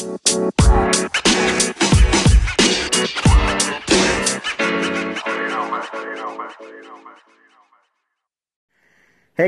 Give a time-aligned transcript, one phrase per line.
[0.00, 0.08] Hey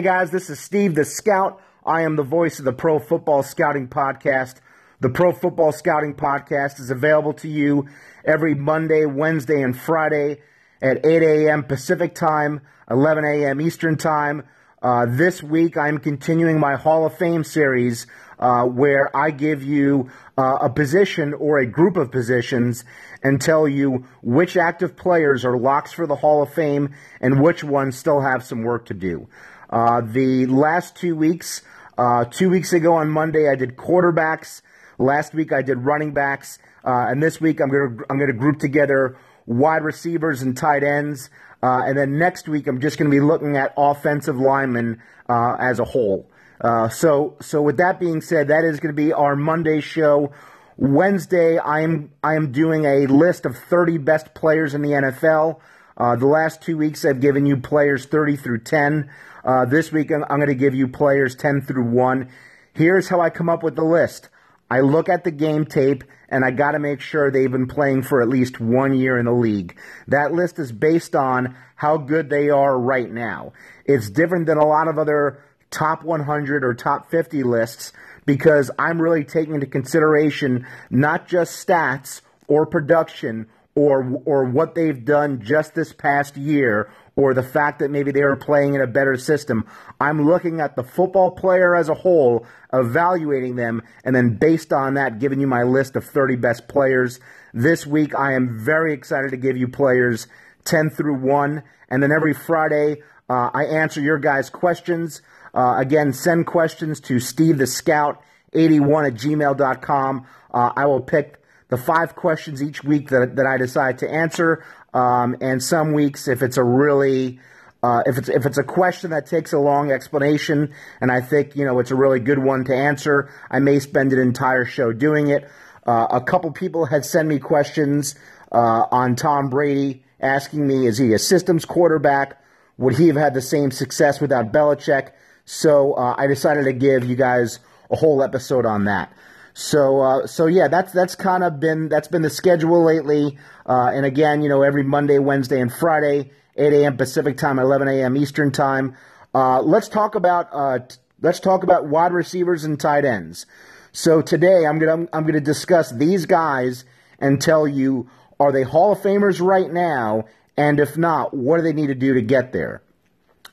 [0.03, 1.63] guys, this is Steve the Scout.
[1.87, 4.57] I am the voice of the Pro Football Scouting Podcast.
[5.01, 7.89] The Pro Football Scouting Podcast is available to you
[8.23, 10.43] every Monday, Wednesday, and Friday
[10.83, 11.65] at 8 a.m.
[11.65, 12.61] Pacific Time,
[12.91, 13.59] 11 a.m.
[13.63, 14.43] Eastern Time.
[14.83, 18.07] Uh, this week, I'm continuing my Hall of Fame series
[18.43, 22.85] uh, where I give you uh, a position or a group of positions
[23.23, 27.63] and tell you which active players are locks for the Hall of Fame and which
[27.63, 29.29] ones still have some work to do.
[29.71, 31.63] Uh, the last two weeks,
[31.97, 34.61] uh, two weeks ago on Monday, I did quarterbacks.
[34.99, 36.59] Last week, I did running backs.
[36.85, 40.57] Uh, and this week, I'm going to I'm going to group together wide receivers and
[40.57, 41.31] tight ends.
[41.63, 45.55] Uh, and then next week, I'm just going to be looking at offensive linemen uh,
[45.61, 46.29] as a whole.
[46.63, 50.33] Uh, so, so with that being said, that is going to be our Monday show.
[50.77, 55.61] Wednesday, I am I am doing a list of 30 best players in the NFL.
[55.97, 59.11] Uh, the last two weeks, I've given you players 30 through 10.
[59.45, 62.29] Uh, this week, I'm, I'm going to give you players 10 through 1.
[62.75, 64.29] Here's how I come up with the list.
[64.71, 68.05] I look at the game tape and I got to make sure they've been playing
[68.05, 69.77] for at least one year in the league.
[70.09, 73.53] That list is based on how good they are right now.
[73.85, 75.43] It's different than a lot of other
[75.73, 77.93] top 100 or top 50 lists
[78.25, 85.05] because I'm really taking into consideration not just stats or production or or what they've
[85.05, 88.87] done just this past year or the fact that maybe they were playing in a
[88.87, 89.65] better system.
[90.01, 94.95] I'm looking at the football player as a whole, evaluating them, and then based on
[94.95, 97.21] that, giving you my list of 30 best players.
[97.53, 100.27] This week, I am very excited to give you players
[100.65, 101.63] 10 through 1.
[101.91, 105.21] And then every Friday, uh, I answer your guys' questions.
[105.55, 108.23] Uh, again, send questions to Steve the Scout
[108.53, 110.27] 81 at gmail.com.
[110.53, 114.65] Uh, I will pick the five questions each week that, that I decide to answer.
[114.93, 117.41] Um, and some weeks, if it's a really
[117.83, 121.57] uh, if it's if it's a question that takes a long explanation, and I think
[121.57, 124.93] you know it's a really good one to answer, I may spend an entire show
[124.93, 125.51] doing it.
[125.85, 128.15] Uh, a couple people had sent me questions
[128.53, 132.41] uh, on Tom Brady, asking me, is he a systems quarterback?
[132.79, 135.11] Would he have had the same success without Belichick?
[135.45, 137.59] So uh, I decided to give you guys
[137.91, 139.13] a whole episode on that.
[139.55, 143.39] So uh, so yeah, that's that's kind of been that's been the schedule lately.
[143.67, 146.97] Uh, and again, you know, every Monday, Wednesday, and Friday, 8 a.m.
[146.97, 148.17] Pacific time, 11 a.m.
[148.17, 148.97] Eastern time.
[149.35, 150.79] Uh, let's talk about uh,
[151.21, 153.47] let's talk about wide receivers and tight ends.
[153.93, 156.85] So today, I'm gonna I'm gonna discuss these guys
[157.19, 158.09] and tell you
[158.41, 160.25] are they Hall of Famers right now,
[160.57, 162.83] and if not, what do they need to do to get there?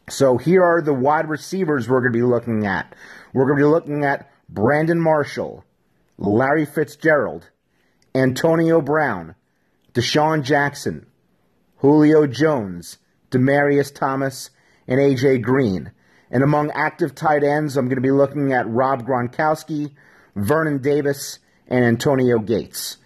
[0.10, 2.96] So here are the wide receivers we're going to be looking at.
[3.34, 5.64] We're going to be looking at Brandon Marshall,
[6.18, 7.50] Larry Fitzgerald,
[8.16, 9.36] Antonio Brown,
[9.94, 11.06] DeSean Jackson,
[11.78, 12.98] Julio Jones,
[13.32, 14.50] Demaryius Thomas,
[14.88, 15.92] and AJ Green.
[16.32, 19.94] And among active tight ends, I'm going to be looking at Rob Gronkowski,
[20.36, 22.98] Vernon Davis, and Antonio Gates.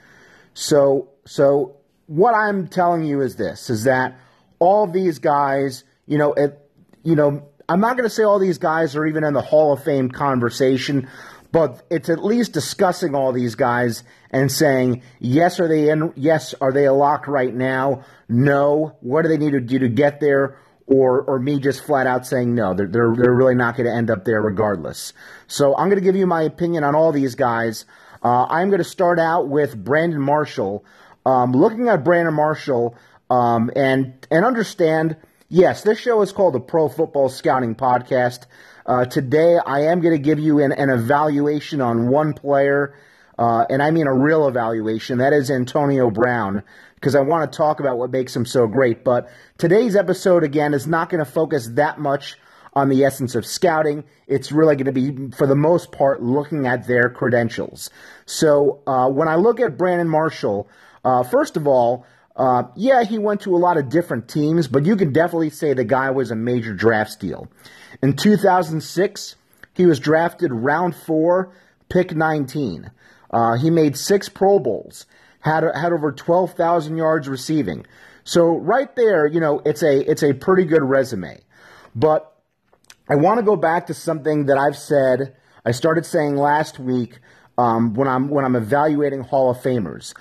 [0.54, 1.78] So, so
[2.08, 4.18] what I'm telling you is this: is that
[4.60, 6.60] all these guys, you know, it,
[7.04, 9.74] you know, I'm not going to say all these guys are even in the Hall
[9.74, 11.08] of Fame conversation,
[11.52, 16.12] but it's at least discussing all these guys and saying, yes, are they in?
[16.16, 18.04] Yes, are they a lock right now?
[18.28, 18.98] No.
[19.02, 20.58] What do they need to do to get there?
[20.86, 23.96] Or, or me just flat out saying no, they're, they're, they're really not going to
[23.96, 25.14] end up there regardless.
[25.48, 27.86] So I'm going to give you my opinion on all these guys.
[28.22, 30.84] Uh, I'm going to start out with Brandon Marshall.
[31.26, 32.98] Um, looking at Brandon Marshall
[33.30, 35.16] um, and and understand,
[35.54, 38.48] yes, this show is called the Pro Football Scouting Podcast.
[38.88, 42.96] Uh, today, I am going to give you an, an, evaluation on one player,
[43.38, 45.20] uh, and I mean a real evaluation.
[45.20, 46.64] That is Antonio Brown,
[46.96, 49.04] because I want to talk about what makes him so great.
[49.06, 52.36] But today's episode, again, is not going to focus that much
[52.74, 54.04] on the essence of scouting.
[54.26, 57.92] It's really going to be, for the most part, looking at their credentials.
[58.26, 60.68] So uh, when I look at Brandon Marshall,
[61.06, 64.86] uh, first of all, uh, yeah, he went to a lot of different teams, but
[64.86, 67.48] you can definitely say the guy was a major draft steal.
[68.02, 69.36] In 2006,
[69.74, 71.54] he was drafted round four,
[71.90, 72.92] pick 19.
[73.30, 75.06] Uh, he made six Pro Bowls,
[75.40, 77.86] had had over 12,000 yards receiving.
[78.24, 81.42] So right there, you know, it's a it's a pretty good resume.
[81.96, 82.34] But
[83.10, 85.36] I want to go back to something that I've said.
[85.66, 87.20] I started saying last week
[87.58, 90.14] um, when I'm when I'm evaluating Hall of Famers.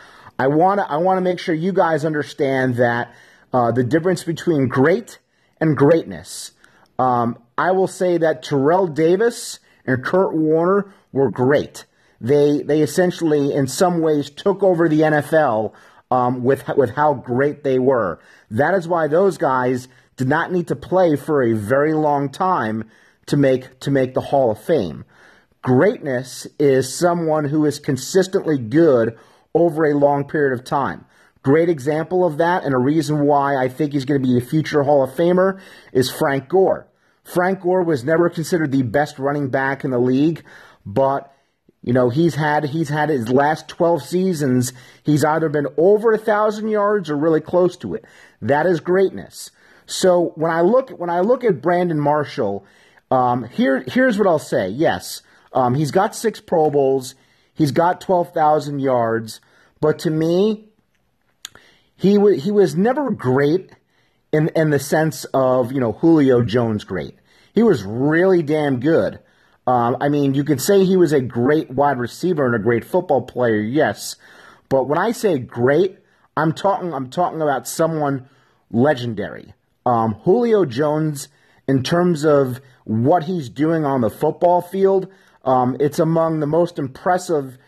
[0.42, 3.14] I want to I want to make sure you guys understand that
[3.52, 5.20] uh, the difference between great
[5.60, 6.50] and greatness.
[6.98, 11.84] Um, I will say that Terrell Davis and Kurt Warner were great.
[12.20, 15.74] they they essentially, in some ways, took over the NFL
[16.10, 18.18] um, with with how great they were.
[18.50, 19.86] That is why those guys
[20.16, 22.90] did not need to play for a very long time
[23.26, 25.04] to make to make the Hall of Fame.
[25.62, 29.16] Greatness is someone who is consistently good
[29.54, 31.04] over a long period of time.
[31.42, 34.40] Great example of that, and a reason why I think he's going to be a
[34.40, 35.60] future Hall of Famer
[35.92, 36.86] is Frank Gore.
[37.24, 40.44] Frank Gore was never considered the best running back in the league,
[40.86, 41.34] but
[41.82, 44.72] you know he's had he's had his last 12 seasons.
[45.02, 48.04] He's either been over a thousand yards or really close to it.
[48.40, 49.50] That is greatness.
[49.86, 52.64] So when I look when I look at Brandon Marshall,
[53.10, 54.68] um, here here's what I'll say.
[54.68, 55.22] Yes,
[55.52, 57.14] um, he's got six Pro Bowls.
[57.54, 59.40] He's got 12,000 yards.
[59.80, 60.68] But to me,
[61.96, 63.70] he w- he was never great
[64.32, 67.16] in in the sense of you know Julio Jones great.
[67.54, 69.18] He was really damn good.
[69.66, 72.84] Um, I mean, you could say he was a great wide receiver and a great
[72.84, 74.16] football player, yes.
[74.68, 75.98] But when I say great,
[76.36, 78.28] I'm talking I'm talking about someone
[78.70, 79.54] legendary.
[79.84, 81.28] Um, Julio Jones,
[81.68, 85.08] in terms of what he's doing on the football field,
[85.44, 87.58] um, it's among the most impressive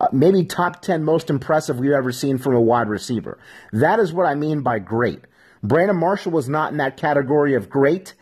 [0.00, 3.38] uh, maybe top 10 most impressive we've ever seen from a wide receiver.
[3.72, 5.20] That is what I mean by great.
[5.62, 8.14] Brandon Marshall was not in that category of great.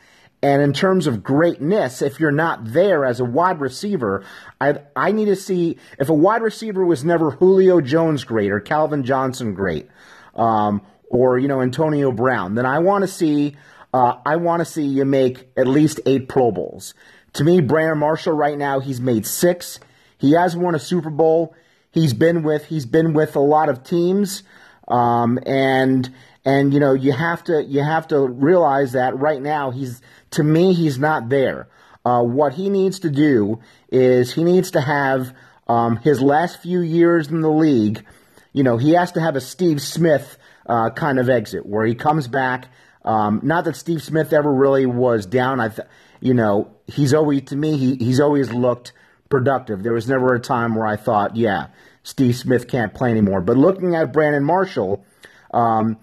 [0.43, 4.25] And in terms of greatness, if you're not there as a wide receiver,
[4.61, 8.59] I, I need to see if a wide receiver was never Julio Jones great or
[8.59, 9.88] Calvin Johnson great,
[10.35, 13.56] um, or you know Antonio Brown, then I want to see
[13.94, 16.94] uh, I want to see you make at least eight Pro Bowls.
[17.34, 19.81] To me, Brandon Marshall right now he's made six.
[20.19, 21.55] He has won a Super Bowl.
[21.90, 24.43] He's been with he's been with a lot of teams,
[24.88, 26.12] um, and
[26.44, 30.00] and you know you have to you have to realize that right now he's
[30.31, 31.69] to me he's not there.
[32.05, 35.35] Uh, what he needs to do is he needs to have
[35.69, 38.05] um, his last few years in the league.
[38.52, 41.94] You know he has to have a Steve Smith uh, kind of exit where he
[41.94, 42.69] comes back.
[43.05, 45.61] Um, not that Steve Smith ever really was down.
[45.61, 45.88] I, th-
[46.23, 48.93] you know, he's always to me he, he's always looked
[49.29, 49.83] productive.
[49.83, 51.67] There was never a time where I thought, yeah,
[52.05, 53.41] Steve Smith can't play anymore.
[53.41, 55.05] But looking at Brandon Marshall,
[55.53, 55.99] um,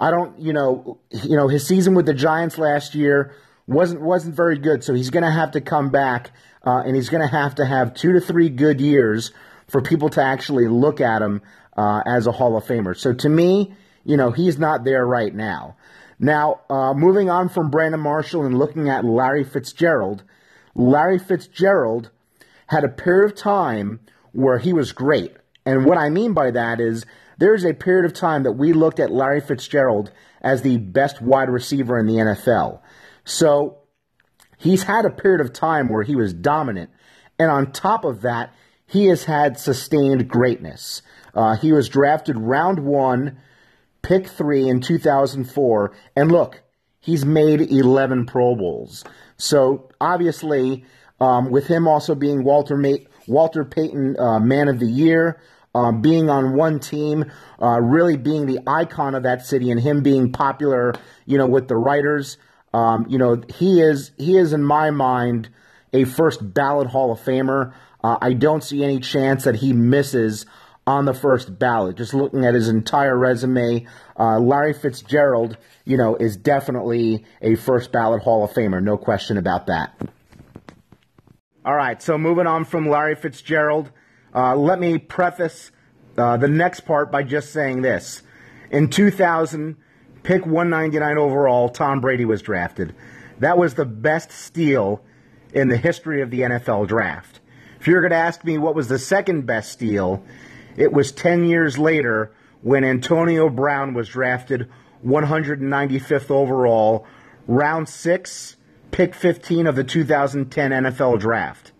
[0.00, 3.34] I don't, you know, you know, his season with the Giants last year
[3.66, 4.82] wasn't wasn't very good.
[4.82, 6.30] So he's going to have to come back,
[6.66, 9.30] uh, and he's going to have to have two to three good years
[9.68, 11.42] for people to actually look at him
[11.76, 12.96] uh, as a Hall of Famer.
[12.96, 13.74] So to me,
[14.04, 15.76] you know, he's not there right now.
[16.20, 20.22] Now, uh, moving on from Brandon Marshall and looking at Larry Fitzgerald,
[20.74, 22.10] Larry Fitzgerald
[22.66, 24.00] had a period of time
[24.32, 25.34] where he was great.
[25.64, 27.06] And what I mean by that is
[27.38, 30.12] there's a period of time that we looked at Larry Fitzgerald
[30.42, 32.80] as the best wide receiver in the NFL.
[33.24, 33.78] So
[34.58, 36.90] he's had a period of time where he was dominant.
[37.38, 38.52] And on top of that,
[38.86, 41.00] he has had sustained greatness.
[41.34, 43.38] Uh, he was drafted round one,
[44.02, 45.92] pick three in 2004.
[46.16, 46.62] And look,
[47.00, 49.04] he's made 11 Pro Bowls.
[49.36, 50.84] So obviously,
[51.20, 52.82] um, with him also being Walter
[53.26, 55.40] Walter Payton uh, Man of the Year,
[55.74, 57.30] um, being on one team,
[57.62, 60.94] uh, really being the icon of that city, and him being popular,
[61.26, 62.38] you know, with the writers.
[62.72, 65.48] Um, you know, he is he is in my mind
[65.92, 67.72] a first ballot Hall of Famer.
[68.02, 70.46] Uh, I don't see any chance that he misses
[70.90, 71.96] on the first ballot.
[71.96, 73.86] Just looking at his entire resume,
[74.18, 78.82] uh, Larry Fitzgerald, you know, is definitely a first ballot Hall of Famer.
[78.82, 79.96] No question about that.
[81.64, 83.90] All right, so moving on from Larry Fitzgerald,
[84.34, 85.70] uh, let me preface
[86.18, 88.22] uh, the next part by just saying this.
[88.70, 89.76] In 2000,
[90.24, 92.94] pick 199 overall, Tom Brady was drafted.
[93.38, 95.04] That was the best steal
[95.52, 97.40] in the history of the NFL draft.
[97.78, 100.24] If you're going to ask me what was the second best steal,
[100.76, 104.68] it was 10 years later when Antonio Brown was drafted
[105.04, 107.06] 195th overall,
[107.46, 108.56] round six
[108.90, 111.72] pick 15 of the 2010 NFL draft.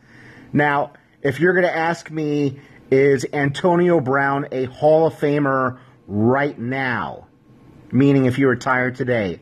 [0.53, 0.93] Now,
[1.23, 7.27] if you're going to ask me, is Antonio Brown a Hall of Famer right now?
[7.93, 9.41] Meaning, if you retire today,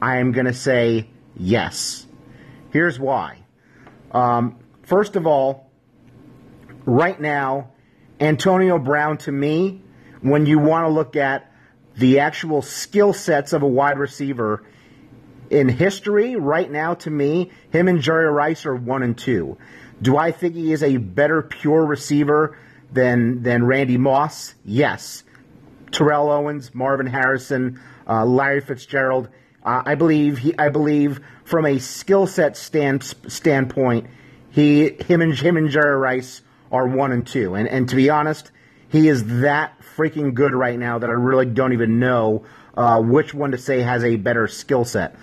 [0.00, 2.06] I am going to say yes.
[2.70, 3.38] Here's why.
[4.10, 5.70] Um, first of all,
[6.84, 7.71] right now,
[8.22, 9.82] Antonio Brown to me,
[10.20, 11.52] when you want to look at
[11.96, 14.64] the actual skill sets of a wide receiver,
[15.50, 19.58] in history, right now, to me, him and Jerry Rice are one and two.
[20.00, 22.56] Do I think he is a better pure receiver
[22.92, 24.54] than than Randy Moss?
[24.64, 25.24] Yes.
[25.90, 29.28] Terrell Owens, Marvin Harrison, uh, Larry Fitzgerald.
[29.64, 30.56] Uh, I believe he.
[30.56, 34.06] I believe from a skill set stand, standpoint,
[34.50, 36.40] he, him and him and Jerry Rice
[36.72, 37.54] are one and two.
[37.54, 38.50] And and to be honest,
[38.88, 42.44] he is that freaking good right now that I really don't even know
[42.76, 45.14] uh, which one to say has a better skill set.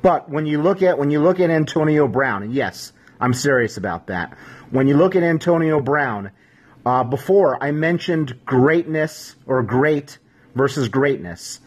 [0.00, 3.76] But when you look at when you look at Antonio Brown, and yes, I'm serious
[3.76, 4.38] about that.
[4.70, 6.30] When you look at Antonio Brown,
[6.84, 10.18] uh, before I mentioned greatness or great
[10.54, 11.60] versus greatness.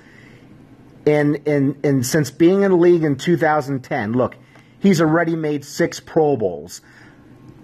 [1.05, 4.35] In, in, in since being in the league in 2010, look,
[4.79, 6.81] he's already made six Pro Bowls.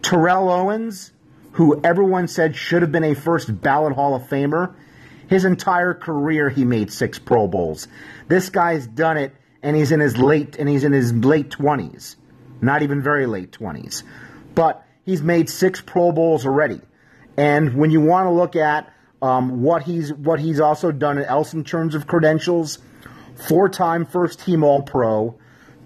[0.01, 1.11] Terrell Owens,
[1.53, 4.73] who everyone said should have been a first ballot Hall of Famer,
[5.27, 7.87] his entire career he made six Pro Bowls.
[8.27, 12.15] This guy's done it, and he's in his late and he's in his late 20s,
[12.61, 14.03] not even very late 20s,
[14.55, 16.81] but he's made six Pro Bowls already.
[17.37, 18.91] And when you want to look at
[19.21, 22.79] um, what he's what he's also done else in terms of credentials,
[23.47, 25.37] four-time first-team All-Pro,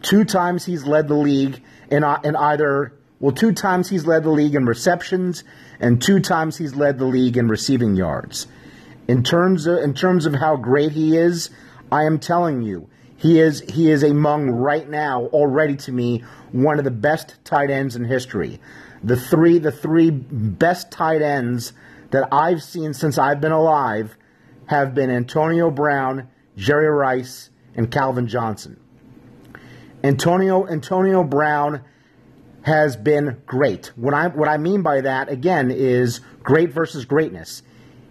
[0.02, 4.24] two times he's led the league in uh, in either well, two times he's led
[4.24, 5.44] the league in receptions,
[5.80, 8.48] and two times he's led the league in receiving yards.
[9.08, 11.50] In terms of in terms of how great he is,
[11.92, 16.78] I am telling you, he is he is among right now already to me one
[16.78, 18.60] of the best tight ends in history.
[19.04, 21.74] The three the three best tight ends
[22.12, 24.18] that I've seen since I've been alive
[24.68, 28.80] have been Antonio Brown, Jerry Rice, and Calvin Johnson.
[30.04, 31.82] Antonio Antonio Brown
[32.66, 33.92] has been great.
[33.96, 37.62] What I what I mean by that again is great versus greatness.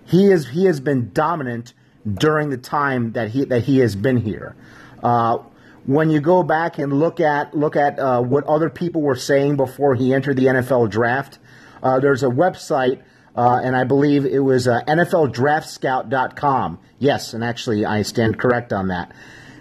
[0.07, 1.75] He is he has been dominant
[2.07, 4.55] during the time that he that he has been here.
[5.03, 5.39] Uh,
[5.87, 9.57] when you go back and look at look at uh, what other people were saying
[9.57, 11.41] before he entered the NFL draft,
[11.83, 13.03] uh, there's a website
[13.37, 16.79] uh, and I believe it was uh, NFLDraftScout.com.
[17.01, 19.11] Yes, and actually I stand correct on that.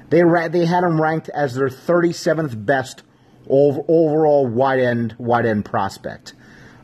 [0.10, 3.02] They ra- they had him ranked as their 37th best
[3.50, 6.34] ov- overall wide end wide end prospect.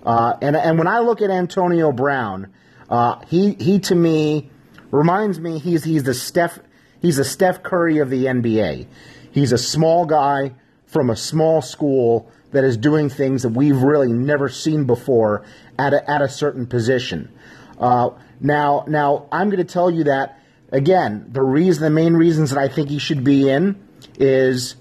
[0.05, 2.51] Uh, and and when I look at Antonio Brown,
[2.89, 4.49] uh, he he to me
[4.91, 6.59] reminds me he's he's the Steph
[7.01, 8.87] he's the Steph Curry of the NBA.
[9.31, 10.53] He's a small guy
[10.85, 15.45] from a small school that is doing things that we've really never seen before
[15.77, 17.31] at a, at a certain position.
[17.79, 20.39] Uh, now, now I'm going to tell you that
[20.71, 21.27] again.
[21.31, 23.79] The reason, the main reasons that I think he should be in
[24.17, 24.75] is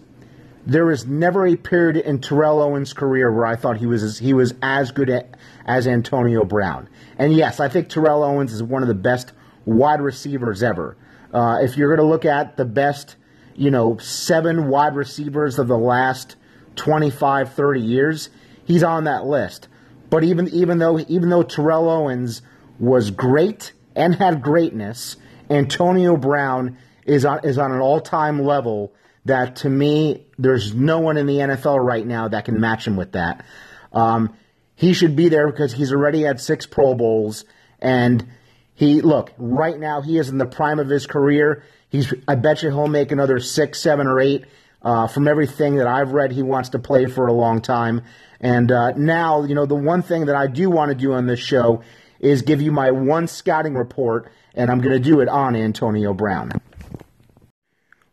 [0.69, 4.19] there is never a period in Terrell Owens' career where I thought he was as,
[4.19, 5.35] he was as good at,
[5.65, 6.91] as Antonio Brown.
[7.17, 9.33] And yes, I think Terrell Owens is one of the best
[9.65, 10.99] wide receivers ever.
[11.33, 13.17] Uh, if you're going to look at the best,
[13.55, 16.37] you know, seven wide receivers of the last
[16.77, 18.29] 25, 30 years,
[18.67, 19.69] he's on that list.
[20.11, 22.41] But even even though even though Terrell Owens
[22.79, 25.17] was great and had greatness,
[25.49, 28.93] Antonio Brown is on is on an all time level
[29.29, 32.97] that to me there's no one in the NFL right now that can match him
[32.97, 33.45] with that.
[33.93, 34.35] Um,
[34.75, 37.45] he should be there because he's already had six Pro Bowls
[37.81, 38.27] and
[38.75, 41.65] he look right now he is in the prime of his career.
[41.89, 44.45] He's I bet you he'll make another six, seven, or eight.
[44.81, 48.03] Uh, from everything that I've read, he wants to play for a long time.
[48.41, 51.27] And uh, now, you know, the one thing that I do want to do on
[51.27, 51.83] this show
[52.21, 56.15] is give you my one scouting report, and I'm going to do it on Antonio
[56.15, 56.53] Brown.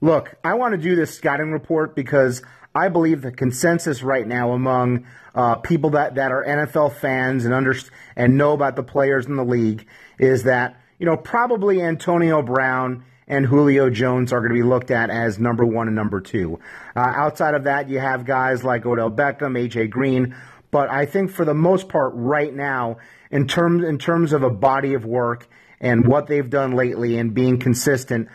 [0.06, 2.44] Look, I want to do this scouting report because
[2.76, 7.52] I believe the consensus right now among uh, people that, that are NFL fans and
[7.56, 7.76] under,
[8.16, 9.88] and know about the players in the league
[10.20, 14.92] is that, you know, probably Antonio Brown and Julio Jones are going to be looked
[14.92, 16.60] at as number one and number two.
[16.96, 20.36] Uh, outside of that, you have guys like Odell Beckham, AJ Green,
[20.70, 22.98] but I think for the most part, right now,
[23.32, 25.48] in terms in terms of a body of work
[25.82, 28.28] and what they've done lately and being consistent,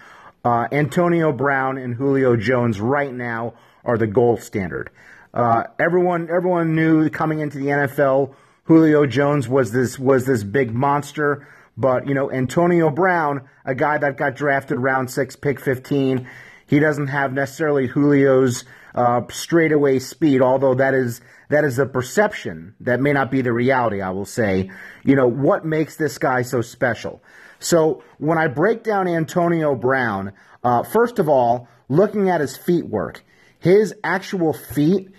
[0.45, 3.55] uh, Antonio Brown and Julio Jones right now
[3.85, 4.91] are the gold standard.
[5.33, 10.73] Uh, everyone everyone knew coming into the NFL, Julio Jones was this was this big
[10.73, 11.47] monster.
[11.81, 16.29] But, you know, Antonio Brown, a guy that got drafted round six, pick 15,
[16.67, 22.75] he doesn't have necessarily Julio's uh, straightaway speed, although that is that is a perception.
[22.81, 24.71] That may not be the reality, I will say.
[25.05, 27.23] You know, what makes this guy so special?
[27.61, 30.33] So when I break down Antonio Brown,
[30.65, 33.23] uh, first of all, looking at his feet work,
[33.59, 35.11] his actual feet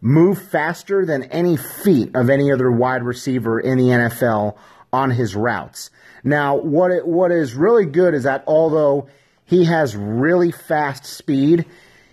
[0.00, 4.56] move faster than any feet of any other wide receiver in the NFL
[4.92, 5.90] on his routes.
[6.24, 9.08] Now, what it, what is really good is that although
[9.44, 11.66] he has really fast speed,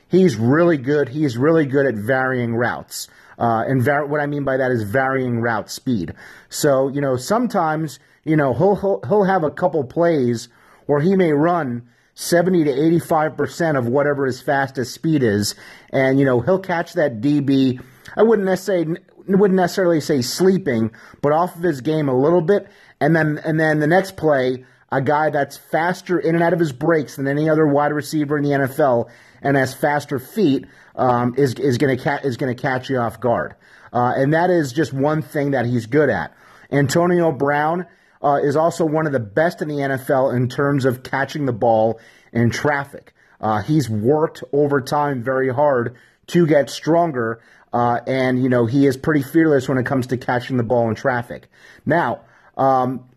[0.09, 1.09] he's really good.
[1.09, 3.07] He's really good at varying routes.
[3.39, 6.13] Uh, and var- what I mean by that is varying route speed.
[6.49, 10.49] So you know, sometimes you know he'll he'll, he'll have a couple plays
[10.85, 15.55] where he may run 70 to 85 percent of whatever his fastest speed is,
[15.91, 17.81] and you know he'll catch that DB.
[18.15, 20.91] I wouldn't necessarily wouldn't necessarily say sleeping,
[21.21, 22.67] but off of his game a little bit.
[22.99, 26.59] And then and then the next play, a guy that's faster in and out of
[26.59, 29.09] his breaks than any other wide receiver in the NFL
[29.41, 30.65] and has faster feet
[30.95, 33.55] um, is is going to ca- to catch you off guard.
[33.93, 36.33] Uh, and that is just one thing that he's good at.
[36.71, 37.85] Antonio Brown
[38.23, 41.53] uh, is also one of the best in the NFL in terms of catching the
[41.53, 41.99] ball
[42.31, 43.13] in traffic.
[43.39, 45.95] Uh, he's worked over time very hard
[46.27, 47.39] to get stronger,
[47.71, 50.89] uh, and you know he is pretty fearless when it comes to catching the ball
[50.89, 51.47] in traffic.
[51.85, 52.21] Now,
[52.57, 53.07] um,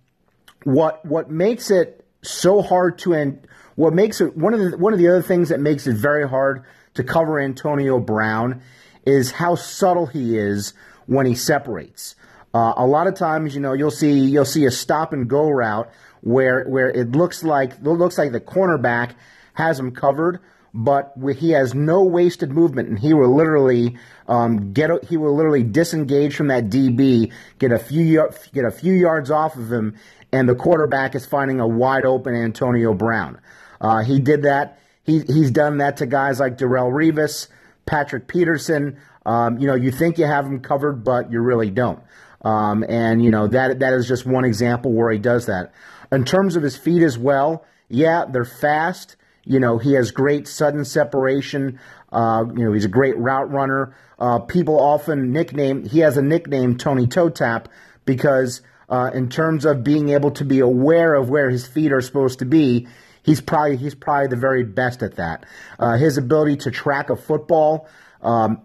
[0.65, 4.93] what what makes it so hard to and what makes it one of the one
[4.93, 6.65] of the other things that makes it very hard
[6.95, 8.63] to cover Antonio Brown
[9.07, 10.75] is how subtle he is
[11.07, 12.15] when he separates.
[12.53, 15.49] Uh, a lot of times, you know, you'll see you'll see a stop and go
[15.49, 15.91] route
[16.21, 19.13] where where it looks like it looks like the cornerback
[19.55, 20.41] has him covered,
[20.75, 23.97] but he has no wasted movement, and he will literally
[24.29, 28.95] um, get he will literally disengage from that DB, get a few get a few
[28.95, 29.95] yards off of him,
[30.33, 33.41] and the quarterback is finding a wide open Antonio Brown.
[33.81, 34.79] Uh, he did that.
[35.05, 37.49] He, he's done that to guys like Darrelle Revis,
[37.87, 38.99] Patrick Peterson.
[39.25, 42.01] Um, you know, you think you have him covered, but you really don't.
[42.43, 45.73] Um, and you know that that is just one example where he does that.
[46.11, 49.17] In terms of his feet as well, yeah, they're fast.
[49.45, 51.81] You know, he has great sudden separation.
[52.13, 53.97] Uh, you know, he's a great route runner.
[54.19, 57.69] Uh, people often nickname he has a nickname Tony Toe Tap
[58.05, 62.01] because uh, in terms of being able to be aware of where his feet are
[62.01, 62.89] supposed to be,
[63.23, 65.47] he's probably he's probably the very best at that.
[65.79, 67.89] Uh, his ability to track a football.
[68.23, 68.63] Um,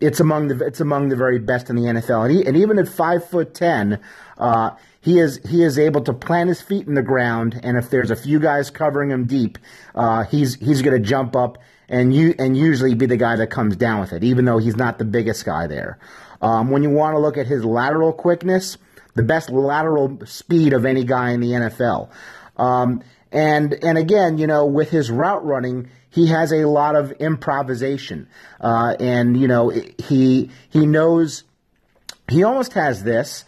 [0.00, 2.78] it's among the it's among the very best in the NFL, and, he, and even
[2.78, 4.00] at five foot ten,
[4.36, 7.90] uh, he is he is able to plant his feet in the ground, and if
[7.90, 9.58] there's a few guys covering him deep,
[9.94, 13.48] uh, he's he's going to jump up and you and usually be the guy that
[13.48, 15.98] comes down with it, even though he's not the biggest guy there.
[16.40, 18.78] Um, when you want to look at his lateral quickness,
[19.14, 22.10] the best lateral speed of any guy in the NFL.
[22.56, 27.12] Um, and and again, you know, with his route running, he has a lot of
[27.12, 28.28] improvisation,
[28.60, 31.44] uh, and you know he he knows
[32.28, 33.44] he almost has this.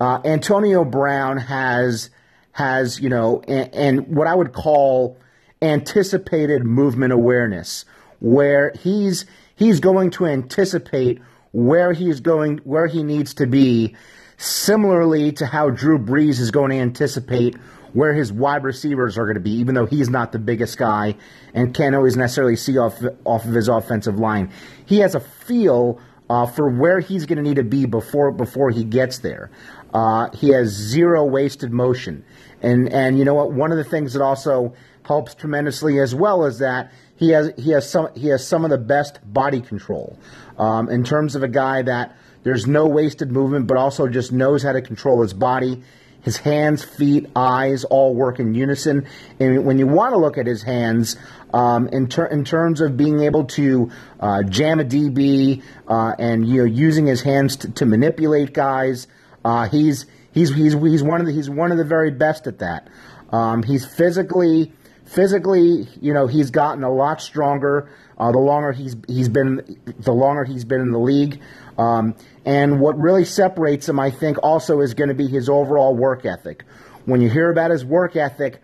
[0.00, 2.10] Uh, Antonio Brown has
[2.52, 5.16] has you know and, and what I would call
[5.60, 7.84] anticipated movement awareness,
[8.18, 11.20] where he's he's going to anticipate
[11.52, 13.94] where he's going where he needs to be,
[14.38, 17.56] similarly to how Drew Brees is going to anticipate
[17.92, 21.14] where his wide receivers are going to be, even though he's not the biggest guy
[21.54, 24.50] and can't always necessarily see off off of his offensive line.
[24.86, 26.00] He has a feel
[26.30, 29.50] uh, for where he's going to need to be before before he gets there.
[29.92, 32.24] Uh, he has zero wasted motion,
[32.62, 33.52] and and you know what?
[33.52, 34.74] One of the things that also
[35.04, 38.70] helps tremendously as well is that he has he has some he has some of
[38.70, 40.18] the best body control
[40.58, 44.62] um, in terms of a guy that there's no wasted movement, but also just knows
[44.62, 45.82] how to control his body
[46.22, 49.06] his hands, feet, eyes all work in unison.
[49.38, 51.16] And when you want to look at his hands,
[51.52, 56.48] um, in, ter- in, terms of being able to uh, jam a DB uh, and
[56.48, 59.06] you know using his hands to, to manipulate guys,
[59.44, 62.60] uh, he's he's he's he's one of the he's one of the very best at
[62.60, 62.88] that.
[63.30, 64.72] Um, he's physically
[65.12, 67.90] physically, you know, he's gotten a lot stronger.
[68.18, 71.40] Uh, the longer he's he's been, the longer he's been in the league.
[71.78, 75.94] Um, and what really separates him, I think, also is going to be his overall
[75.94, 76.64] work ethic.
[77.04, 78.60] When you hear about his work ethic,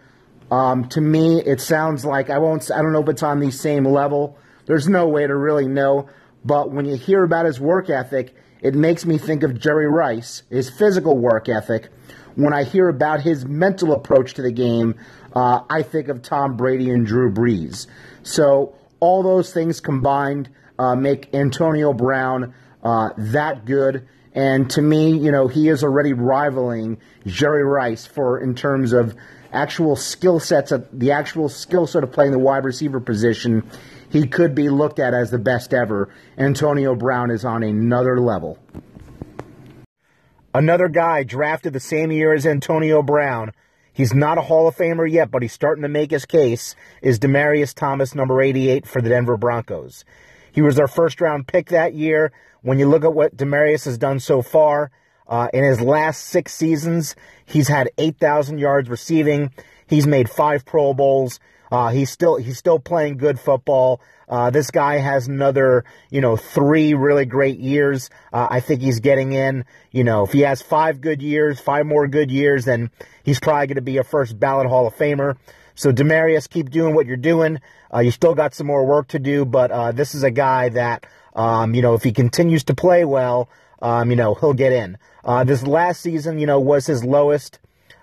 [0.50, 2.70] um, to me, it sounds like I won't.
[2.70, 4.38] I don't know if it's on the same level.
[4.66, 6.08] There's no way to really know.
[6.44, 10.42] But when you hear about his work ethic, it makes me think of Jerry Rice,
[10.50, 11.88] his physical work ethic.
[12.34, 14.94] When I hear about his mental approach to the game,
[15.34, 17.86] uh, I think of Tom Brady and Drew Brees.
[18.22, 24.08] So all those things combined uh, make Antonio Brown uh, that good.
[24.34, 29.16] And to me, you know, he is already rivaling Jerry Rice for in terms of
[29.52, 33.68] actual skill sets, of the actual skill set of playing the wide receiver position.
[34.10, 36.08] He could be looked at as the best ever.
[36.36, 38.58] Antonio Brown is on another level.
[40.54, 43.52] Another guy drafted the same year as Antonio Brown.
[43.92, 46.74] He's not a Hall of Famer yet, but he's starting to make his case.
[47.02, 50.04] Is Demaryius Thomas, number 88 for the Denver Broncos?
[50.52, 52.32] He was their first round pick that year.
[52.62, 54.90] When you look at what Demaryius has done so far,
[55.28, 59.52] uh, in his last six seasons, he's had 8,000 yards receiving.
[59.86, 61.38] He's made five Pro Bowls.
[61.70, 64.00] Uh, he's still he's still playing good football.
[64.26, 68.08] Uh, this guy has another you know three really great years.
[68.32, 69.64] Uh, I think he's getting in.
[69.90, 72.90] You know, if he has five good years, five more good years, then
[73.22, 75.36] he's probably going to be a first ballot Hall of Famer.
[75.74, 77.60] So Demaryius, keep doing what you're doing.
[77.94, 80.70] Uh, you still got some more work to do, but uh, this is a guy
[80.70, 81.06] that,
[81.38, 83.48] um, you know, if he continues to play well,
[83.80, 84.98] um, you know, he'll get in.
[85.24, 87.60] Uh, this last season, you know, was his lowest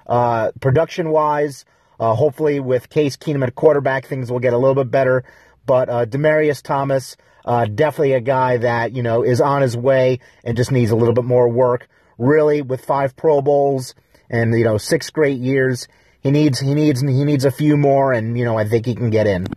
[0.07, 1.65] uh, production wise.
[1.99, 5.25] Uh, hopefully, with Case Keenum at quarterback, things will get a little bit better.
[5.65, 10.19] But uh, Demaryius Thomas, uh, definitely a guy that you know is on his way
[10.45, 11.89] and just needs a little bit more work.
[12.17, 13.95] Really, with five Pro Bowls
[14.29, 15.89] and you know six great years,
[16.21, 18.95] he needs he needs he needs a few more, and you know I think he
[18.95, 19.47] can get in.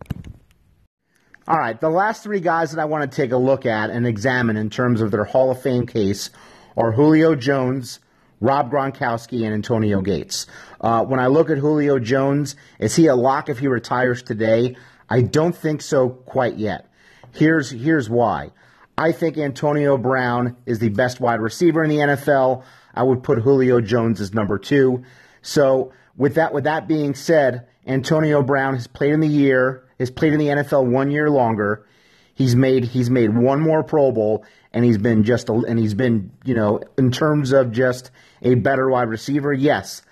[1.48, 4.06] All right, the last three guys that I want to take a look at and
[4.06, 6.28] examine in terms of their Hall of Fame case
[6.76, 8.00] are Julio Jones,
[8.38, 10.46] Rob Gronkowski, and Antonio Gates.
[10.78, 14.76] Uh, when I look at Julio Jones, is he a lock if he retires today?
[15.08, 16.92] I don't think so quite yet.
[17.32, 18.50] Here's here's why.
[18.98, 22.62] I think Antonio Brown is the best wide receiver in the NFL.
[22.92, 25.02] I would put Julio Jones as number two.
[25.40, 30.10] So with that with that being said, Antonio Brown has played in the year, has
[30.10, 31.86] played in the NFL one year longer.
[32.34, 35.94] He's made he's made one more Pro Bowl, and he's been just a, and he's
[35.94, 38.10] been you know in terms of just
[38.42, 39.52] a better wide receiver.
[39.52, 40.02] Yes,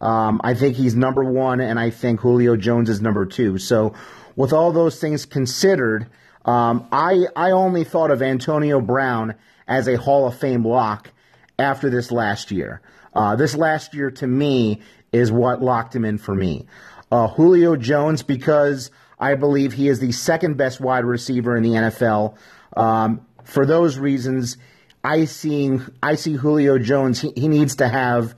[0.00, 3.58] um, I think he's number one, and I think Julio Jones is number two.
[3.58, 3.94] So,
[4.34, 6.08] with all those things considered,
[6.44, 9.34] um, I I only thought of Antonio Brown
[9.68, 11.10] as a Hall of Fame lock
[11.58, 12.80] after this last year.
[13.14, 14.82] Uh, this last year, to me,
[15.12, 16.66] is what locked him in for me.
[17.10, 21.70] Uh, Julio Jones, because I believe he is the second best wide receiver in the
[21.70, 22.36] NFL.
[22.76, 24.56] Um, for those reasons,
[25.02, 27.20] I see I see Julio Jones.
[27.20, 28.34] He, he needs to have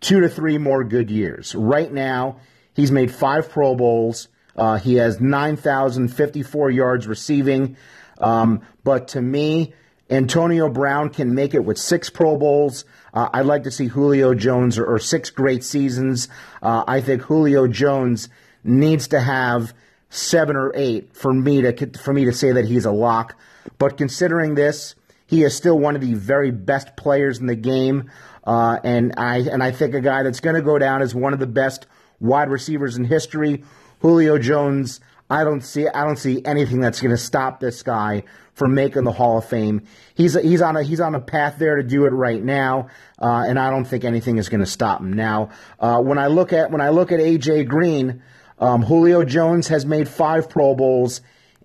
[0.00, 1.54] two to three more good years.
[1.54, 2.40] Right now,
[2.74, 4.28] he's made five Pro Bowls.
[4.56, 7.76] Uh, he has 9,054 yards receiving.
[8.18, 9.72] Um, but to me,
[10.10, 12.84] Antonio Brown can make it with six Pro Bowls.
[13.14, 16.28] Uh, I'd like to see Julio Jones or, or six great seasons.
[16.60, 18.28] Uh, I think Julio Jones
[18.64, 19.72] needs to have
[20.10, 23.36] seven or eight for me to for me to say that he's a lock.
[23.78, 24.94] But considering this,
[25.26, 28.10] he is still one of the very best players in the game,
[28.44, 31.32] uh, and I and I think a guy that's going to go down as one
[31.32, 31.86] of the best
[32.20, 33.64] wide receivers in history,
[34.00, 35.00] Julio Jones.
[35.30, 39.04] I don't see I don't see anything that's going to stop this guy from making
[39.04, 39.82] the Hall of Fame.
[40.14, 42.88] He's he's on a he's on a path there to do it right now,
[43.20, 45.12] uh, and I don't think anything is going to stop him.
[45.12, 48.22] Now, uh, when I look at when I look at AJ Green,
[48.60, 51.22] um, Julio Jones has made five Pro Bowls.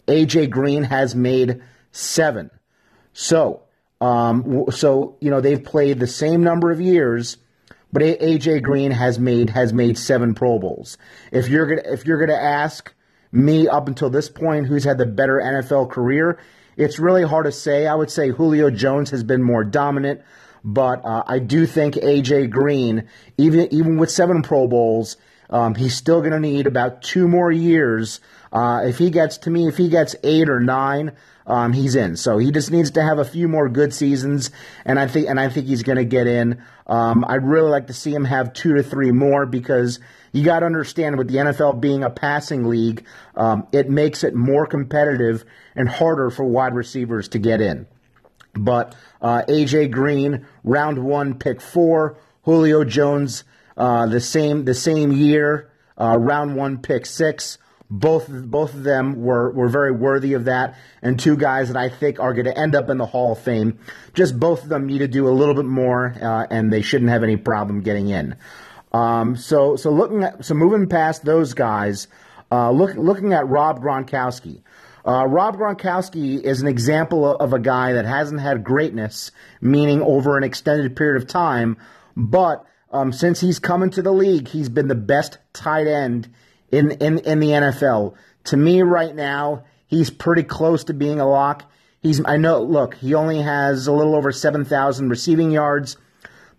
[0.07, 2.49] AJ Green has made seven.
[3.13, 3.63] So,
[4.01, 7.37] um, so you know they've played the same number of years,
[7.91, 10.97] but AJ Green has made has made seven Pro Bowls.
[11.31, 12.93] If you're gonna if you're gonna ask
[13.31, 16.39] me up until this point who's had the better NFL career,
[16.77, 17.87] it's really hard to say.
[17.87, 20.21] I would say Julio Jones has been more dominant,
[20.63, 25.17] but uh, I do think AJ Green, even even with seven Pro Bowls,
[25.49, 28.19] um, he's still going to need about two more years.
[28.51, 31.11] Uh, if he gets to me, if he gets eight or nine,
[31.47, 32.15] um, he's in.
[32.15, 34.49] So he just needs to have a few more good seasons,
[34.83, 36.63] and I think and I think he's going to get in.
[36.87, 39.99] Um, I'd really like to see him have two to three more because
[40.31, 43.05] you got to understand with the NFL being a passing league,
[43.35, 47.87] um, it makes it more competitive and harder for wide receivers to get in.
[48.53, 52.17] But uh, AJ Green, round one, pick four.
[52.43, 53.43] Julio Jones,
[53.77, 57.57] uh, the same the same year, uh, round one, pick six.
[57.89, 61.89] Both both of them were, were very worthy of that, and two guys that I
[61.89, 63.77] think are going to end up in the Hall of Fame.
[64.15, 67.11] Just both of them need to do a little bit more, uh, and they shouldn't
[67.11, 68.35] have any problem getting in.
[68.91, 72.07] Um, so so looking at so moving past those guys,
[72.51, 74.61] uh, look, looking at Rob Gronkowski.
[75.05, 80.37] Uh, Rob Gronkowski is an example of a guy that hasn't had greatness, meaning over
[80.37, 81.77] an extended period of time,
[82.17, 86.29] but um, since he's come into the league, he's been the best tight end
[86.71, 88.15] in, in, in the NFL.
[88.45, 91.69] To me, right now, he's pretty close to being a lock.
[92.01, 92.61] He's I know.
[92.61, 95.97] Look, he only has a little over seven thousand receiving yards,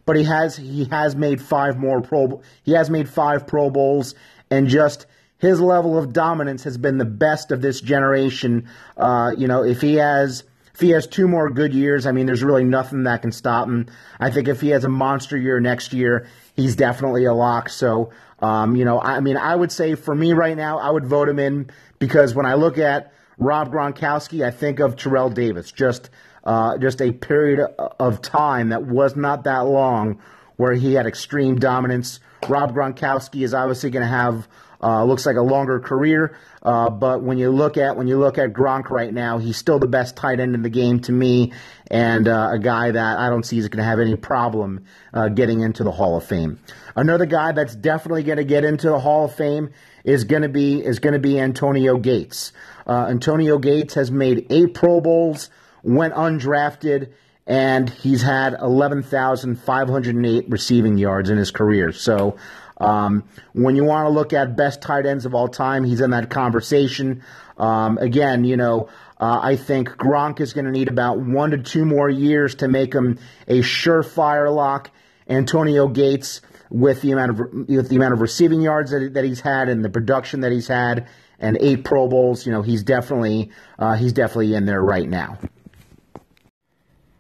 [0.04, 2.42] but he has he has made five more pro.
[2.64, 4.16] He has made five Pro Bowls,
[4.50, 5.06] and just
[5.38, 8.68] his level of dominance has been the best of this generation.
[8.96, 10.42] Uh, you know, if he has
[10.76, 13.66] if he has two more good years, I mean, there's really nothing that can stop
[13.66, 13.86] him.
[14.20, 17.68] I think if he has a monster year next year, he's definitely a lock.
[17.68, 21.06] So um, you know, I mean, I would say for me right now, I would
[21.06, 25.72] vote him in because when I look at Rob Gronkowski, I think of Terrell Davis.
[25.72, 26.10] Just
[26.44, 27.60] uh, just a period
[27.98, 30.20] of time that was not that long
[30.56, 32.20] where he had extreme dominance.
[32.48, 34.46] Rob Gronkowski is obviously going to have
[34.86, 38.38] uh, looks like a longer career, uh, but when you look at when you look
[38.38, 41.52] at Gronk right now, he's still the best tight end in the game to me,
[41.90, 45.28] and uh, a guy that I don't see is going to have any problem uh,
[45.28, 46.60] getting into the Hall of Fame.
[46.94, 49.70] Another guy that's definitely going to get into the Hall of Fame
[50.04, 52.52] is going to be is going to be Antonio Gates.
[52.86, 55.50] Uh, Antonio Gates has made eight Pro Bowls,
[55.82, 57.12] went undrafted,
[57.44, 61.90] and he's had 11,508 receiving yards in his career.
[61.90, 62.36] So
[62.78, 66.10] um, when you want to look at best tight ends of all time, he's in
[66.10, 67.22] that conversation.
[67.56, 71.58] Um, again, you know, uh, I think Gronk is going to need about one to
[71.58, 74.90] two more years to make him a surefire lock.
[75.28, 79.40] Antonio Gates, with the amount of with the amount of receiving yards that, that he's
[79.40, 81.08] had and the production that he's had,
[81.38, 85.38] and eight Pro Bowls, you know, he's definitely uh, he's definitely in there right now.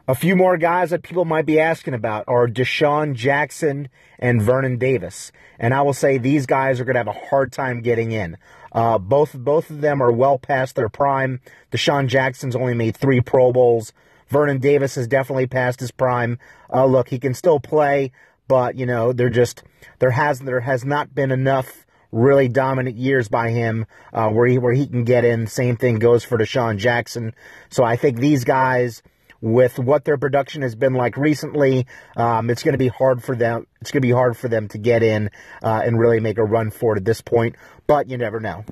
[0.08, 3.88] A few more guys that people might be asking about are DeSean Jackson
[4.20, 5.32] and Vernon Davis.
[5.58, 8.36] And I will say these guys are going to have a hard time getting in.
[8.70, 11.40] Uh, both both of them are well past their prime.
[11.72, 13.92] DeSean Jackson's only made three Pro Bowls.
[14.28, 16.38] Vernon Davis has definitely passed his prime.
[16.72, 18.12] Uh, look, he can still play,
[18.46, 19.64] but you know there just
[19.98, 24.58] there has there has not been enough really dominant years by him uh, where he
[24.58, 25.48] where he can get in.
[25.48, 27.34] Same thing goes for DeSean Jackson.
[27.70, 29.02] So I think these guys
[29.46, 33.36] with what their production has been like recently, um, it's going to be hard for
[33.36, 33.64] them.
[33.80, 35.30] It's going to be hard for them to get in
[35.62, 37.54] uh, and really make a run for it at this point.
[37.86, 38.64] But you never know.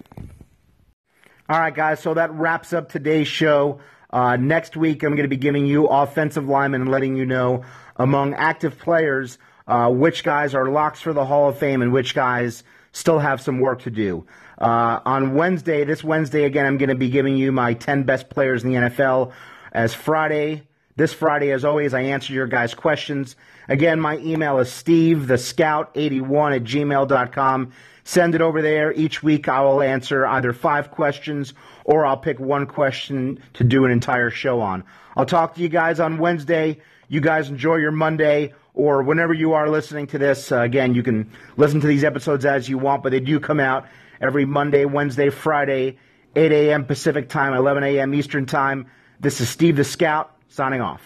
[1.48, 2.00] All right, guys.
[2.00, 3.78] So that wraps up today's show.
[4.10, 7.64] Uh, next week, I'm going to be giving you offensive linemen and letting you know
[7.96, 12.16] among active players uh, which guys are locks for the Hall of Fame and which
[12.16, 14.26] guys still have some work to do.
[14.58, 18.28] Uh, on Wednesday, this Wednesday again, I'm going to be giving you my 10 best
[18.28, 19.32] players in the NFL
[19.74, 20.62] as Friday.
[20.96, 23.34] This Friday, as always, I answer your guys' questions.
[23.68, 27.72] Again, my email is steve the scout81 at gmail.com.
[28.04, 28.92] Send it over there.
[28.92, 31.52] Each week I will answer either five questions
[31.84, 34.84] or I'll pick one question to do an entire show on.
[35.16, 36.78] I'll talk to you guys on Wednesday.
[37.08, 40.52] You guys enjoy your Monday or whenever you are listening to this.
[40.52, 43.58] Uh, again, you can listen to these episodes as you want, but they do come
[43.58, 43.86] out
[44.20, 45.98] every Monday, Wednesday, Friday,
[46.36, 46.84] 8 a.m.
[46.84, 48.14] Pacific time, 11 a.m.
[48.14, 48.86] Eastern time.
[49.24, 51.00] This is Steve the Scout signing off.